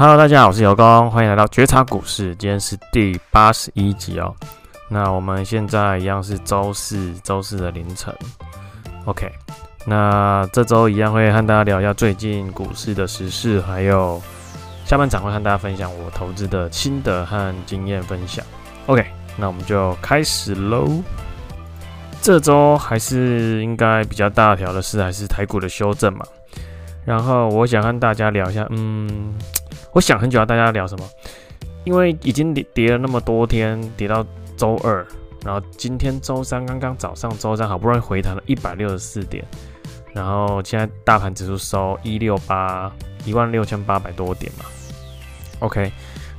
[0.00, 2.32] Hello，大家好，我是尤工，欢迎来到觉察股市。
[2.36, 4.32] 今天是第八十一集哦。
[4.88, 8.14] 那我们现在一样是周四，周四的凌晨。
[9.06, 9.28] OK，
[9.84, 14.22] 那这周一样会和大家聊一下最近股市的时事，还有
[14.84, 18.46] 下半场会和大家分享我投资的心得和经验分享。
[18.86, 19.04] OK，
[19.36, 21.02] 那我们就开始喽。
[22.22, 26.24] 这周还是应该比较大条的事，还是台股的修正嘛。
[27.04, 29.34] 然后我想和大家聊一下，嗯。
[29.92, 31.04] 我想很久要大家聊什么，
[31.84, 34.24] 因为已经跌跌了那么多天，跌到
[34.56, 35.06] 周二，
[35.44, 39.44] 然后今天周三刚刚早上周三好不容易回弹了一百六十四点，
[40.12, 42.92] 然后现在大盘指数收一六八
[43.24, 44.66] 一万六千八百多点嘛。
[45.60, 45.90] OK，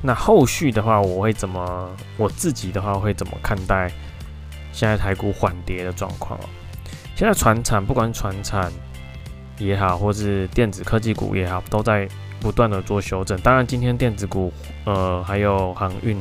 [0.02, 3.92] 那后续的话我会怎么，我自己的话会怎么看待
[4.72, 6.40] 现在台股缓跌的状况？
[7.16, 8.72] 现在船产不管船产
[9.58, 12.08] 也好，或是电子科技股也好，都在。
[12.40, 14.52] 不断的做修正，当然今天电子股，
[14.86, 16.20] 呃，还有航运，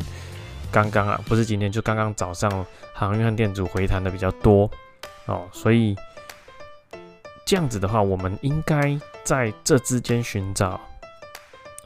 [0.70, 4.68] 刚刚啊，不是今天，就刚刚早上航运和电子回弹的比较多
[5.26, 5.96] 哦，所以
[7.46, 10.80] 这样子的话，我们应该在这之间寻找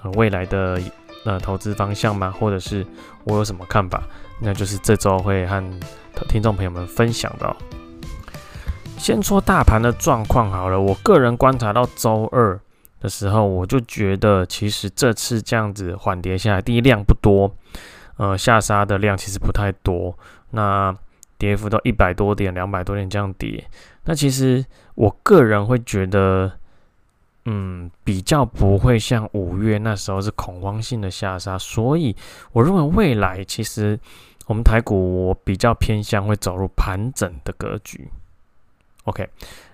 [0.03, 0.81] 呃未来的
[1.25, 2.31] 呃投资方向吗？
[2.31, 2.87] 或者是
[3.25, 4.03] 我有什么看法？
[4.41, 5.63] 那就是这周会和
[6.29, 7.55] 听众朋友们分享的。
[8.99, 12.59] 先说大盘的状况好了，我个人观察到周二。
[13.03, 17.53] 的时候，我就觉得其实这次这样子缓跌下来，第一量不多，
[18.17, 20.17] 呃，下杀的量其实不太多，
[20.51, 20.97] 那
[21.37, 23.69] 跌幅到一百多点、两百多点这样跌，
[24.05, 26.53] 那其实我个人会觉得，
[27.47, 32.15] 嗯，比较不会像五月那时候是恐慌性的下杀，所以
[32.53, 33.99] 我认为未来其实
[34.47, 38.09] 我们台股我比较偏向会走入盘整的格局
[39.07, 39.29] ，OK。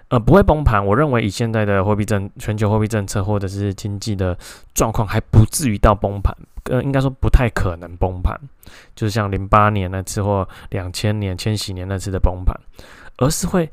[0.08, 0.84] 呃，不会崩盘。
[0.84, 4.36] 我认为以现在的货币政全球货币政策或者是经济的
[4.74, 6.34] 状况，还不至于到崩盘。
[6.64, 8.38] 呃，应该说不太可能崩盘，
[8.94, 12.54] 就是像零八年那次或两千年、千禧年那次的崩盘，
[13.16, 13.70] 而是会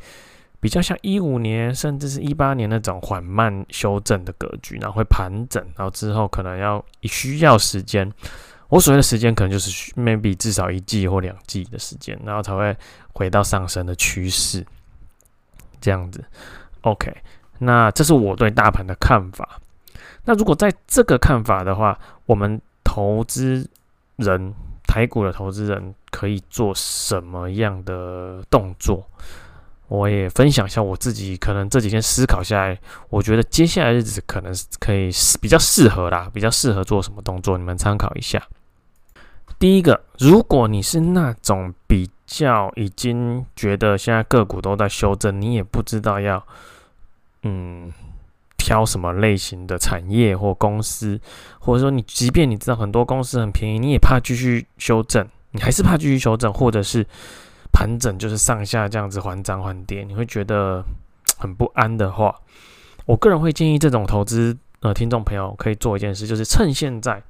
[0.62, 8.10] 比较像一五年甚至是一八年那种缓慢修正的格局，然后会盘整，然后之后可能要需要时间。
[8.70, 12.76] 我所谓的时间，可能就是 maybe 至少一季或两季的时间，然后才会
[13.14, 14.66] 回到上升的趋势。
[15.86, 16.26] 这样子
[16.82, 17.16] ，OK，
[17.60, 19.62] 那这是我对大盘的看法。
[20.24, 23.70] 那如果在这个看法的话，我们投资
[24.16, 24.52] 人，
[24.88, 29.06] 台股的投资人可以做什么样的动作？
[29.88, 32.80] 我也分享一下我自己可能这几天思考下来，
[33.10, 38.42] 我觉得接下来日子可能可以比较适合啦，比较适合做什么动作，你们参考一下。
[39.60, 42.10] 第一个，如果你是那种比
[42.40, 46.46] 较已经觉得现在个股都在修正，你也不知道要
[47.44, 47.92] 嗯
[48.58, 51.20] 挑什么类型的产业或公司，
[51.60, 57.06] 或者说你即便你知道很多公司很便宜，你也怕继续修正，你还是怕继续修正，或者是
[57.72, 60.84] 盘整就是上下这样子缓涨缓跌，你会觉得
[61.38, 62.36] 很不安的话，
[63.06, 67.22] 我个人会建议这种投资呃听众朋友可以做一件事，就是趁现在。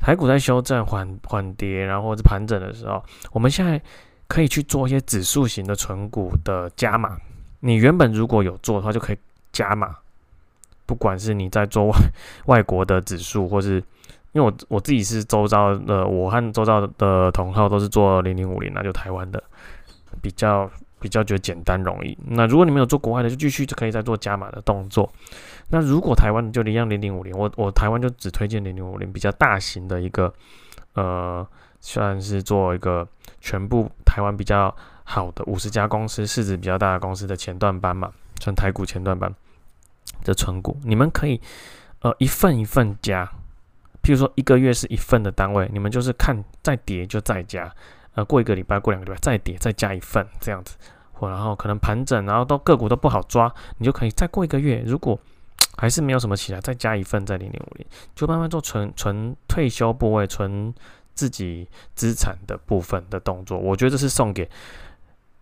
[0.00, 3.02] 台股在修正缓缓跌，然后是盘整的时候，
[3.32, 3.80] 我们现在
[4.28, 7.16] 可以去做一些指数型的存股的加码。
[7.60, 9.18] 你原本如果有做的话，就可以
[9.52, 9.96] 加码。
[10.84, 11.96] 不管是你在做外
[12.46, 13.82] 外国的指数，或是
[14.32, 19.42] 因为我我自己是周遭的，我和周遭的同号都是做零零五零，那就台湾的
[20.22, 20.70] 比较。
[21.06, 22.18] 比较觉得简单容易。
[22.26, 25.08] 那如果你没有做国外的，就继续就可以再做加码的动作。
[25.68, 30.32] 那如果台湾就一样零零五零，我我台湾就只推荐零零五零比较大型的一个，
[30.94, 31.46] 呃，
[31.80, 33.06] 算是做一个
[33.40, 34.74] 全部台湾比较
[35.04, 39.32] 好的五十家公司市值比较大的公司的前段班嘛，算台股前段班
[40.24, 41.40] 的存股，你们可以
[42.00, 43.24] 呃一份一份加，
[44.02, 47.72] 譬如说一个月是一份的单位，你们就是看再跌就再加，
[48.14, 50.76] 呃过一个礼拜过两个礼拜再跌再加一份这样子。
[51.18, 55.18] 或然后可能盘整，然后都个股都不好抓，你就可以再过一个月，如果
[55.78, 60.72] 还是没有什么起来，再加一份在零点五零，就慢慢做存存退休部位、存
[61.12, 63.58] 自己资产的部分的动作。
[63.58, 64.48] 我觉得这是送给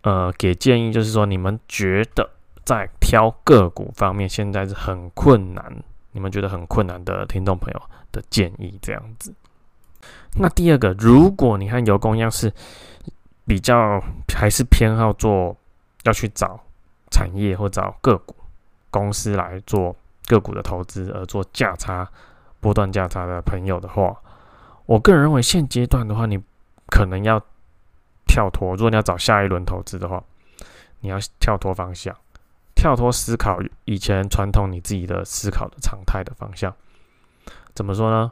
[0.01, 2.29] 呃给建议，就是说你们觉得
[2.65, 5.73] 在挑个股方面现在是很困难，
[6.11, 9.33] 你们觉得很困难的听众朋友的建议这样子。
[10.37, 12.51] 那第二个，如果你和尤工一样是
[13.45, 14.01] 比较
[14.33, 15.55] 还是偏好做。
[16.05, 16.59] 要去找
[17.11, 18.35] 产业或找个股
[18.89, 22.09] 公司来做个股的投资，而做价差
[22.59, 24.15] 波段价差的朋友的话，
[24.85, 26.41] 我个人认为现阶段的话，你
[26.87, 27.39] 可能要
[28.25, 28.71] 跳脱。
[28.71, 30.23] 如果你要找下一轮投资的话，
[31.01, 32.15] 你要跳脱方向，
[32.75, 36.73] 跳脱思考以前传统你自己的思考的常态的方向，
[37.73, 38.31] 怎么说呢？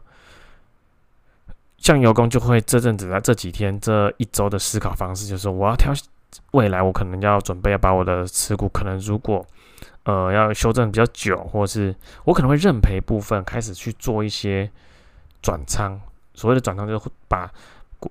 [1.78, 5.94] 像油工就会这阵子在这几天这一周的思考方式，就是我要挑
[6.52, 9.46] 未来，我可能要准备要把我的持股，可能如果
[10.04, 11.96] 呃要修正比较久，或是
[12.26, 14.70] 我可能会认赔部分开始去做一些
[15.42, 16.00] 转仓。
[16.34, 17.52] 所谓的转仓就是把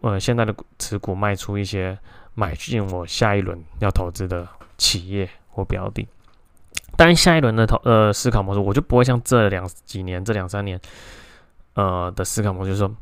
[0.03, 1.99] 呃现在的持股卖出一些，
[2.35, 4.47] 买进我下一轮要投资的
[4.77, 6.07] 企业或标的。
[6.97, 10.81] 当然，下一轮的投呃思考模式，我就不会像这两几年、这两三年
[11.75, 12.95] 呃的思考模式，就是说。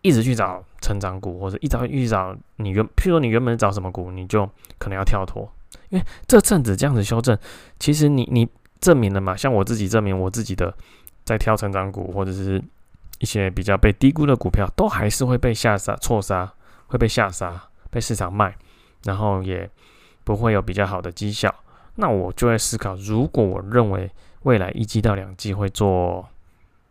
[0.00, 4.48] 一直去找成长股，或者一直去找你原，譬如说你原本找什么股，你就
[4.78, 5.50] 可能要跳脱，
[5.90, 7.36] 因为这阵子这样子修正，
[7.78, 8.48] 其实你你
[8.80, 10.72] 证明了嘛，像我自己证明我自己的，
[11.24, 12.62] 在挑成长股或者是
[13.18, 16.52] 一些比较被低估的股票，都还是会被下杀错杀，
[16.86, 17.60] 会被下杀，
[17.90, 18.56] 被市场卖，
[19.04, 19.68] 然后也
[20.22, 21.52] 不会有比较好的绩效。
[21.96, 24.08] 那我就会思考，如果我认为
[24.44, 26.28] 未来一季到两季会做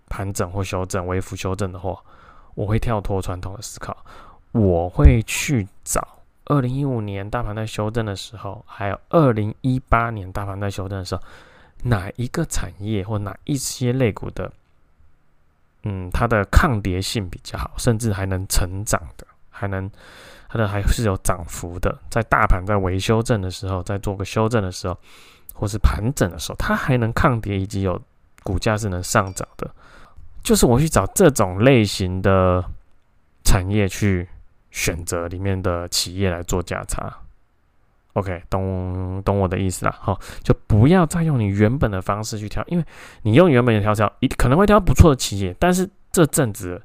[0.09, 1.97] 盘整或修正、微幅修正的话。
[2.57, 3.95] 我会跳脱传统的思考，
[4.51, 6.01] 我会去找
[6.45, 11.21] 二零一五年大盘在修正的时候，还有二零一八年大盘在修正的时候，
[11.83, 14.51] 哪一个产业或哪一些类股的，
[15.83, 19.87] 嗯，它的抗跌性比较好，甚至还能成长的，还能
[20.49, 24.97] 它的还是有涨幅的，在大盘在微修正的时候，在做个修正的时候，
[25.53, 28.01] 或是盘整的时候，它还能抗跌，以及有
[28.41, 29.69] 股价是能上涨的。
[30.43, 32.63] 就是我去找这种类型的
[33.43, 34.27] 产业去
[34.71, 37.11] 选择里面的企业来做价差
[38.13, 39.93] ，OK，懂懂我的意思啦？
[39.99, 42.85] 好，就不要再用你原本的方式去挑，因为
[43.23, 46.81] 你用原本的挑挑，一可能会挑不错的企业，但是这阵子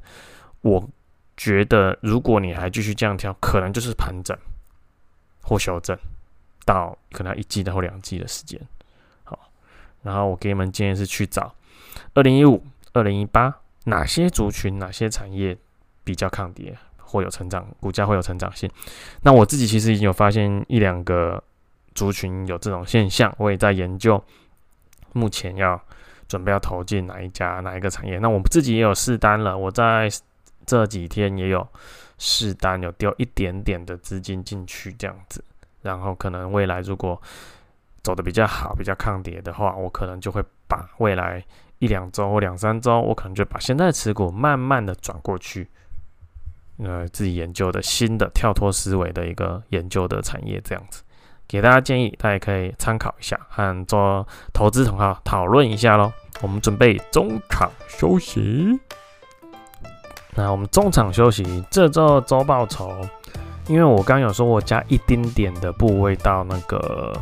[0.63, 0.89] 我
[1.37, 4.37] 觉得，如果你还继续这样挑，可能就是盘整
[5.43, 5.97] 或修正
[6.65, 8.61] 到可能一季或两季的时间。
[9.25, 9.39] 好，
[10.03, 11.55] 然后我给你们建议是去找
[12.15, 12.65] 二零一五。
[12.95, 13.55] 二零一八，
[13.85, 15.57] 哪些族群、哪些产业
[16.05, 18.71] 比较抗跌，或有成长，股价会有成长性？
[19.23, 21.43] 那我自己其实已经有发现一两个
[21.95, 24.23] 族群有这种现象，我也在研究，
[25.13, 25.81] 目前要
[26.29, 28.19] 准备要投进哪一家、哪一个产业。
[28.19, 30.09] 那我们自己也有试单了，我在
[30.67, 31.67] 这几天也有
[32.19, 35.43] 试单，有丢一点点的资金进去这样子，
[35.81, 37.21] 然后可能未来如果
[38.03, 41.43] 走得比较好、比较抗跌的话，我可能就会把未来。
[41.83, 45.69] 一两周或两三周，我可能就把现在持股慢慢的转过去，
[46.79, 51.03] 呃，自己研究的新的跳脱思维的一个研究的产业，这样子
[51.49, 56.13] 给大家建议，大家可以参考一下，和做投资同好讨论一下喽。
[56.41, 58.79] 我们准备中场休息，
[60.37, 62.93] 那我们中场休息，这周周报酬，
[63.67, 67.21] 因为我刚有说我加一丁点的部位到那个。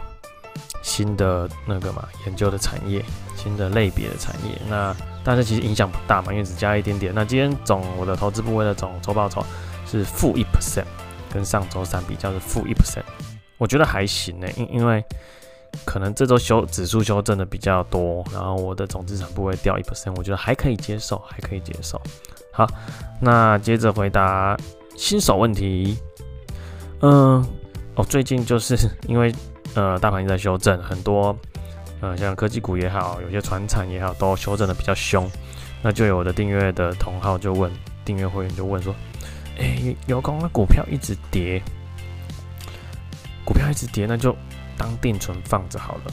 [0.82, 3.04] 新的那个嘛，研究的产业，
[3.36, 7.12] 新的类别的产业，那但是其实影响不大嘛，因为只加一点点。
[7.14, 9.44] 那今天总我的投资部位的总周报酬
[9.86, 10.86] 是负一 percent，
[11.32, 13.02] 跟上周三比较是负一 percent，
[13.58, 15.04] 我觉得还行呢，因因为
[15.84, 22.00] 可能这周修指数修正的比较多，然后我的总资产部位掉一 percent，我觉得还可以接受，还可以接受。
[22.52, 22.66] 好，
[23.20, 24.56] 那接着回答
[24.96, 25.98] 新手问题，
[27.00, 27.46] 嗯，
[27.94, 29.30] 哦，最近就是因为。
[29.75, 31.37] 呃，大盘也在修正，很多
[32.00, 35.31] 呃，像科技股也好，有些船产也好，都修正的比较凶。
[35.82, 37.71] 那就有的订阅的同号就问，
[38.04, 38.94] 订阅会员就问说
[39.59, 41.62] ：“哎、欸，有空那股票一直跌，
[43.44, 44.37] 股票一直跌，那就
[44.76, 46.12] 当定存放着好了，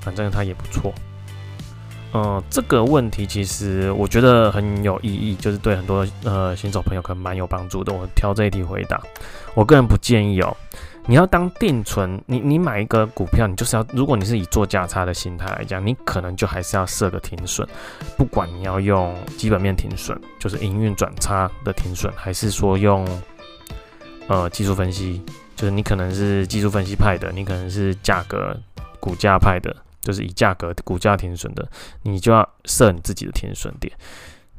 [0.00, 0.92] 反正它也不错。”
[2.14, 7.92] 嗯，这个问题其实我觉得很有意义，就是对很多呃新手朋友可能蛮有帮助的。
[7.92, 8.98] 我挑这一题回答，
[9.54, 10.56] 我个人不建议哦。
[11.08, 17.66] 你要当定存，你你买一个股票，你就是要，如果你是以做价差的心态来讲，你可能就还是要设个停损，
[18.18, 23.08] 不管你要用基本面停损，就是营运转差的停损，还是说用
[24.26, 25.22] 呃技术分析，
[25.56, 28.54] 就是你可能是技术分析派的，你可能是价格
[29.00, 31.66] 股价派的，就是以价格股价停损的，
[32.02, 33.90] 你就要设你自己的停损点。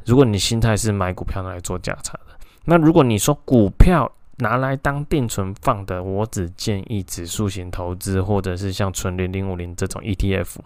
[0.04, 2.34] 如果你心态是买股票来做价差的，
[2.66, 10.58] 那如果你说股票，拿来当定存放的，我只建议指数型投资，或者是像纯零零五零这种 ETF，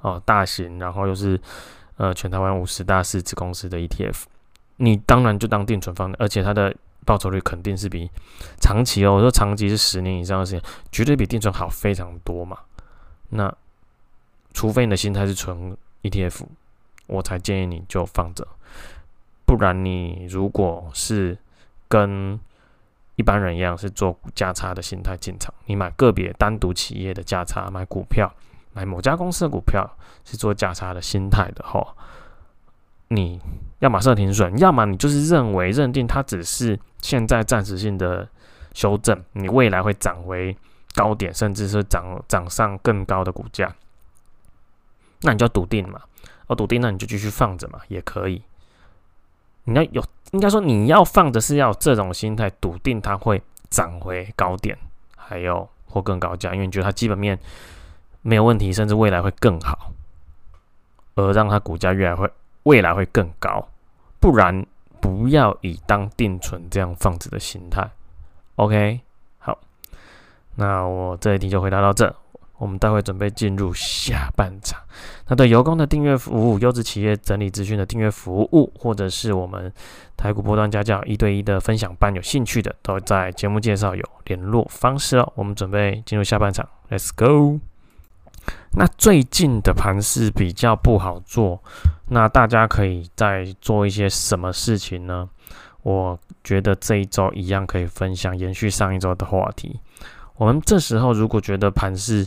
[0.00, 1.40] 哦，大型，然后又是
[1.96, 4.24] 呃全台湾五十大市值公司的 ETF，
[4.76, 8.10] 你当然就当定存放，而且它的报酬率肯定是比
[8.60, 12.58] 长期哦，我说长期是十年以上的时间，绝对比定存好非常多嘛。
[13.30, 13.52] 那
[14.52, 16.42] 除非你的心态是纯 ETF，
[17.06, 18.46] 我才建议你就放着，
[19.46, 21.38] 不然你如果是
[21.88, 22.38] 跟
[23.16, 28.32] 一般人一样是做价差的心态进场，你买个别单独企业的价差，买股票，
[28.72, 29.90] 买某家公司的股票
[30.24, 31.94] 是做价差的心态的话，
[33.08, 33.40] 你
[33.78, 38.28] 要么设停损，要么你就是认为认定它只是现在暂时性的
[38.74, 40.56] 修正，你未来会涨回
[40.94, 43.74] 高点，甚至是涨涨上更高的股价，
[45.22, 46.00] 那你就要笃定嘛。
[46.48, 48.40] 哦，笃定，那你就继续放着嘛，也可以。
[49.64, 53.40] 你要有，应该说你要放的是要这种心态，笃定它会
[53.70, 54.76] 涨回高点，
[55.16, 57.38] 还有或更高价，因为你觉得它基本面
[58.22, 59.92] 没有问题，甚至未来会更好，
[61.14, 62.30] 而让它股价越来会
[62.64, 63.68] 未来会更高。
[64.18, 64.66] 不然
[65.00, 67.88] 不要以当定存这样放着的心态。
[68.56, 69.00] OK，
[69.38, 69.56] 好，
[70.56, 72.14] 那我这一题就回答到这。
[72.58, 74.80] 我们待会准备进入下半场。
[75.28, 79.72] 那对油工的订阅服务、优质企业整理资讯的订阅服务，或者是我们
[80.16, 85.32] 台股波段家教一对一的分享班，有兴趣的都在节目介绍有联络方式哦。
[85.34, 87.60] 我们准备进入下半场，Let's go。
[88.78, 91.60] 那最近的盘势比较不好做，
[92.08, 95.28] 那大家可以再做一些什么事情呢？
[95.82, 99.80] 我觉得这一周一样可以分享，延续上一周的话题。
[100.36, 102.26] 我们这时候如果觉得盘是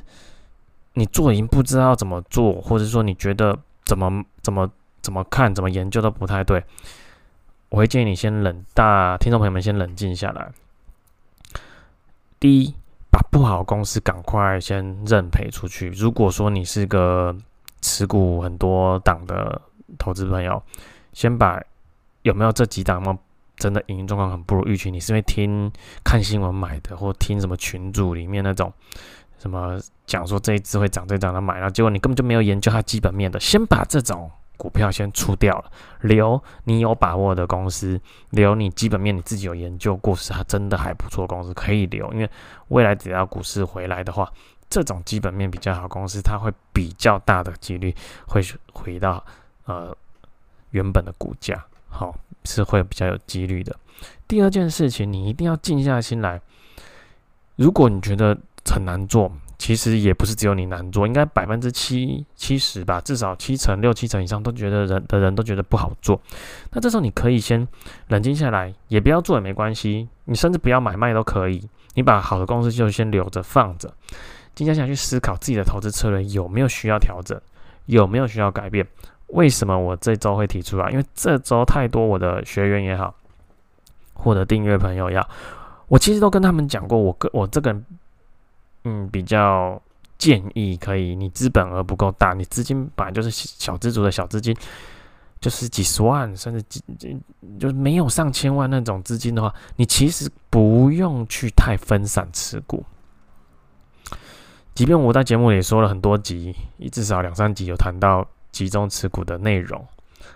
[0.94, 4.70] 你做已经不知道怎么做，或者说你觉得怎么怎么
[5.02, 6.64] 怎么看怎么研究都不太对，
[7.70, 10.52] 我会建议你先冷，大听众朋友们先冷静下来。
[12.40, 12.74] 第一，
[13.12, 15.90] 把不好的公司赶快先认赔出去。
[15.90, 17.36] 如果说你是个
[17.82, 19.62] 持股很多档的
[19.98, 20.62] 投资朋友，
[21.14, 21.62] 先把
[22.24, 23.18] 有没有这几档吗？
[23.60, 25.72] 真的营运状况很不如预期，你是因为听
[26.04, 28.72] 看新闻买的，或听什么群组里面那种
[29.38, 38.00] 什么讲说这一支会涨，这涨的买，然后结果你根本就没有研究它基本面的，先把这种股票先出掉了，留你有把握的公司，
[38.30, 42.30] 留你基本面你自己有研究过是它真的还不错公司可以留，因为
[42.70, 44.32] 未来只要股市回来的话，
[44.70, 47.94] 这种基本面比较好公司，它会比较大的几率
[48.28, 48.42] 会
[48.74, 49.24] 回到
[49.66, 49.96] 呃
[50.72, 52.16] 原本的股价，好。
[52.46, 53.76] 是会比较有几率的。
[54.28, 56.42] 第二件事情，你一定要静下心来。
[57.56, 66.22] 如果你觉得很难做，其实也不是只有你难做，应该百分之七七十吧，至少七成六七成以上都觉得人的人都觉得不好做。
[66.72, 67.68] 那这时候你可以先
[68.08, 71.68] 冷静下来，也不要做也没关系，你甚至不要买卖都可以。
[71.96, 73.94] 你把好的公司就先留着放着，
[74.56, 77.38] 静下心来去思考自己的投资策略有没有需要调整，
[77.88, 78.88] 有没有需要改变。
[79.32, 80.90] 为什么我这周会提出来？
[80.90, 83.14] 因为这周太多我的学员也好，
[84.14, 85.30] 或者订阅朋友也好，
[85.88, 87.86] 我其实都跟他们讲过，我个我这个人，
[88.86, 89.80] 嗯，比较
[90.18, 94.56] 建议可以，你资本额不够大，你资金本来就是小资族的小资金，
[95.40, 97.16] 就是几十万甚至几几，
[97.60, 102.84] 就是没有上千万那种资金的话，你其实不用去太分散持股。
[104.74, 106.56] 即便我在节目里说了很多集，
[106.92, 108.28] 至少两三集有谈到。
[108.52, 109.86] 集中持股的内容，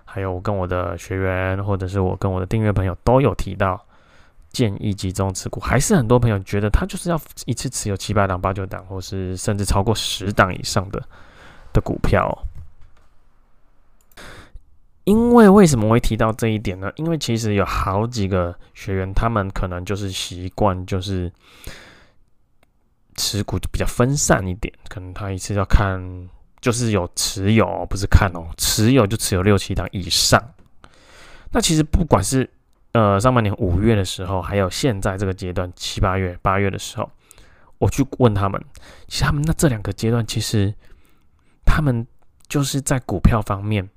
[0.05, 3.83] 还有我跟我的学员，或者是我跟我的订阅朋友都有提到，
[4.51, 5.59] 建议集中持股。
[5.59, 11.01] 还是很多朋友觉得他就是要一次持有七八档、八九档，或是甚至超过十档以上的
[11.73, 12.45] 的股票。
[15.05, 16.91] 因为为什么我会提到这一点呢？
[16.95, 21.29] 因为其实有好几个学员，他们可能就是习惯就是
[23.15, 26.29] 持股就比较分散一点，可能他一次要看。
[26.63, 30.41] 就是有持有，不是看哦，持有就持有六七档以上。
[31.51, 32.49] 那其实不管是
[32.93, 37.11] 呃上半年五月的时候，还有现在这个阶段七八月、八月的时候，
[37.79, 38.63] 我去问他们，
[39.09, 40.73] 其实他们那这两个阶段，其实
[41.65, 42.07] 他们
[42.47, 43.89] 就是在股票方面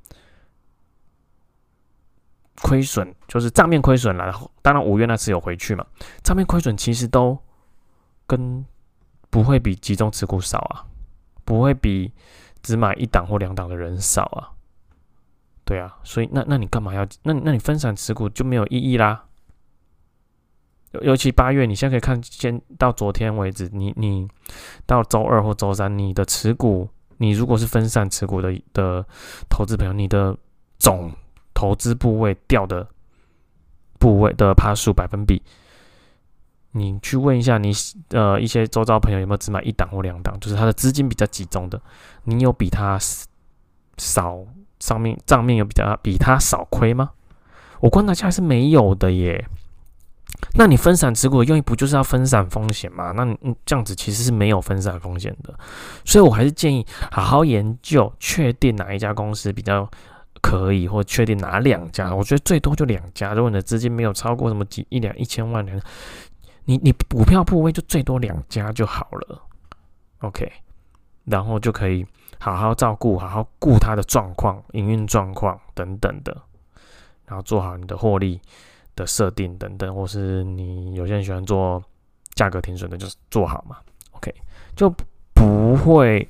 [2.62, 4.24] 亏损，就是账面亏损了。
[4.24, 5.86] 然后当然五月那次有回去嘛，
[6.24, 7.38] 账面亏损其实都
[8.26, 8.66] 跟
[9.30, 10.84] 不会比集中持股少啊，
[11.44, 12.12] 不会比。
[12.66, 14.50] 只买一档或两档的人少啊，
[15.64, 17.06] 对啊，所以那那你干嘛要？
[17.22, 19.24] 那那你分散持股就没有意义啦。
[21.02, 24.26] 尤其八月，你现在可以看，先到昨天为止，你你
[24.84, 29.06] 到周二或周三，你的持股，你如果是分散持股的的
[29.48, 30.36] 投资朋友，你的
[30.76, 31.12] 总
[31.54, 32.88] 投资部位掉的
[34.00, 35.40] 部位的趴数百分比。
[36.76, 37.72] 你去问一下你
[38.10, 41.80] 呃一些周遭朋友有没有只买一档或两档，就是他的资金比较集中的，
[42.24, 42.98] 你有比他
[43.96, 44.38] 少
[44.78, 47.10] 上面账面有比较比他少亏吗？
[47.80, 49.48] 我观察下来是没有的耶。
[50.58, 53.12] 那你分散持股的用意不就是要分散风险吗？
[53.16, 55.58] 那你这样子其实是没有分散风险的，
[56.04, 59.88] 所以我还是建议好好研究，确定哪一家公司比较
[60.42, 62.14] 可以，或确定哪两家。
[62.14, 65.80] 我觉得最多就两家，如果你的资金没有超过什么几一两一千万两。
[66.66, 69.40] 你你股票部位就最多两家就好了
[70.18, 70.52] ，OK，
[71.24, 72.04] 然后就可以
[72.38, 76.36] 好好照顾，好好顾他的状况、营运状况等等的，
[77.24, 78.40] 然后做好你的获利
[78.96, 81.82] 的设定等等，或是你有些人喜欢做
[82.34, 83.76] 价格停损的，就是做好嘛。
[84.12, 84.34] OK，
[84.74, 84.92] 就
[85.34, 86.28] 不会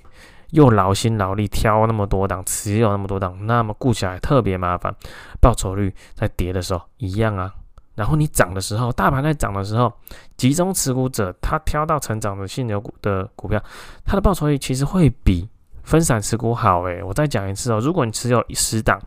[0.50, 4.94] 又劳心劳力挑那么多档，持有那么多档，那么顾起来特别麻烦，
[5.40, 7.54] 报酬率在跌的时候一样啊。
[7.96, 9.92] 然后你涨的时候，大盘在涨的时候，
[10.36, 13.60] 集中持股者他挑到成长的现有股的股票，
[14.04, 15.48] 它的报酬率其实会比
[15.82, 17.02] 分散持股好诶。
[17.02, 19.00] 我再讲一次哦，如果你持有十档，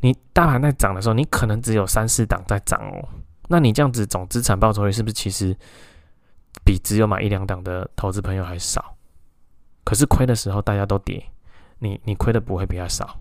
[0.00, 3.08] 你大盘在涨的时候，你可能只有三四档在涨哦。
[3.48, 5.56] 那你这样子总资产报酬率是不是其实
[6.64, 8.96] 比只有买一两档的投资朋友还少？
[9.84, 11.24] 可是亏的时候大家都跌，
[11.78, 13.16] 你你亏的不会比较少。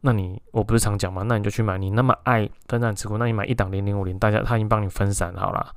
[0.00, 1.22] 那你我不是常讲吗？
[1.26, 5.74] 那你就去买，你那么爱分散持股，那你买一档零零五零，大家他已经帮你分散好了，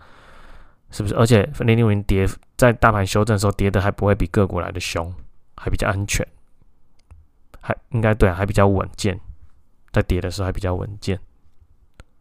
[0.91, 1.15] 是不是？
[1.15, 5.11] 而且零零五零跌在大盘修正的时候跌的还不会比个股来的凶，
[5.57, 6.27] 还比较安全，
[7.61, 9.19] 还应该对，还比较稳健，
[9.91, 11.19] 在跌的时候还比较稳健，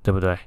[0.03, 0.39] 对不对？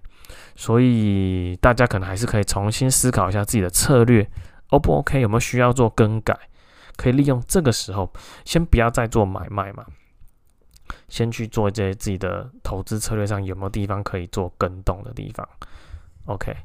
[0.55, 4.27] 所以大家可能还是可以重新思考一下自己的策略
[4.69, 5.21] ，O 不 OK？
[5.21, 6.35] 有没有需要做更改？
[6.95, 8.11] 可以利用这个时候，
[8.45, 9.85] 先不要再做买卖嘛。
[11.09, 15.47] 先去做一些自己的投资策略上有没有地方可以做跟动的地方
[16.25, 16.55] ？OK，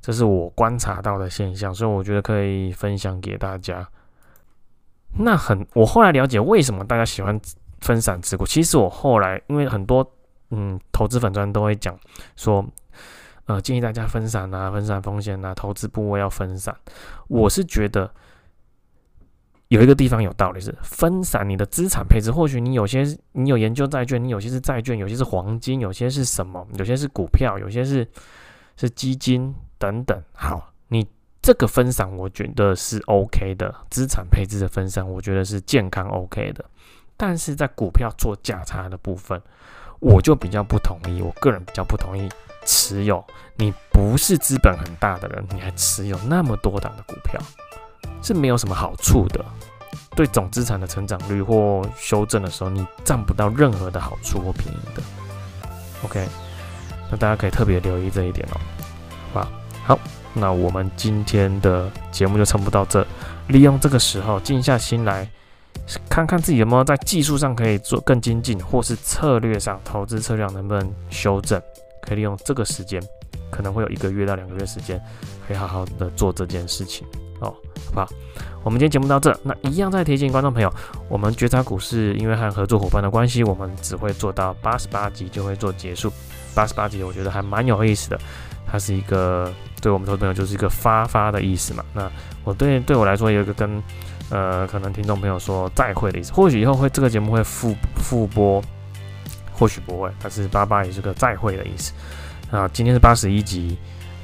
[0.00, 3.88] 这是我观察到的现象，所以我觉得可以分享给大家。
[5.18, 7.40] 那很，我后来了解为什么大家喜欢
[7.80, 8.46] 分散持股。
[8.46, 10.08] 其实我后来因为很多
[10.50, 11.98] 嗯投资粉专都会讲
[12.36, 12.64] 说，
[13.46, 16.76] 呃建议大家分散啊，分散风险啊，投资部位要分散。
[17.28, 18.10] 我是觉得。
[19.70, 28.04] 有一个地方有道理是分散你的资产配置，或许你有些你有研究债券，你有些是债券，有些是黄金，有些是什么，有些是股票，有些是
[28.76, 30.20] 是基金等等。
[30.32, 31.06] 好，你
[31.40, 36.64] 这个分散我觉得是 OK 的，资产配置的分散我觉得是健康 OK 的。
[37.16, 39.40] 但是在股票做价差的部分，
[40.00, 42.28] 我就比较不同意，我个人比较不同意
[42.66, 43.24] 持有。
[43.54, 47.40] 你不是资本很大的人，你还持有那么多档的股票。
[48.22, 49.44] 是没有什么好处的，
[50.14, 55.02] 对总资产的成长率或修正的时候，你占不到任何的好处或便宜的。
[56.04, 56.26] OK，
[57.10, 58.60] 那大家可以特别留意这一点哦，
[59.32, 59.50] 好吧？
[59.84, 59.98] 好，
[60.32, 63.06] 那我们今天的节目就差不到这。
[63.48, 65.28] 利用这个时候静下心来，
[66.08, 71.60] 看看自己有没有在技术上可以做更精进，或是策略上投资策略能不能修正，
[72.02, 73.02] 可以利用这个时间，
[73.50, 75.02] 可能会有一个月到两个月时间，
[75.48, 77.06] 可以好好的做这件事情。
[77.40, 77.54] 哦，
[77.86, 78.08] 好吧，
[78.62, 79.34] 我们今天节目到这。
[79.42, 80.72] 那一样再提醒观众朋友，
[81.08, 86.12] 我们觉察股市因为和合作伙伴的关系，我们只会做到八十八集就会做结束。
[86.54, 88.20] 八十八集我觉得还蛮有意思的，
[88.70, 91.84] 它是一个对我们投资朋友就是一个发发的意思嘛。
[91.94, 92.10] 那
[92.44, 93.82] 我对对我来说有一个跟
[94.30, 98.62] 呃可能听众朋友说再会的意思，或许以后会这个节目会复复播，
[99.52, 101.92] 或许不会，但是八八也是个再会的意思。
[102.50, 103.78] 啊，今天是八十一集。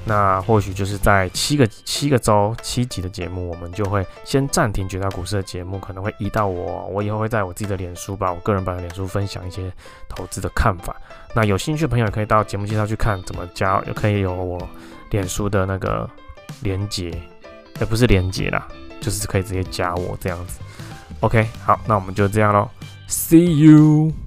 [0.08, 9.72] 那或许就是在七个七个周七集的节目，我们就会先暂停觉察股市的节目，可能会移到我，我以后会在我自己的脸书吧，我个人版的脸书分享一些
[10.08, 10.94] 投资的看法。
[11.34, 14.68] 那有兴趣的朋友可以到节目介绍去看怎么加，也可以有我
[15.10, 16.08] 脸书的那个
[16.62, 17.10] 连接，
[17.80, 18.68] 也不是连接啦，
[19.00, 20.60] 就是可以直接加我这样子。
[21.18, 22.70] OK，好，那我们就这样喽
[23.08, 24.25] ，See you。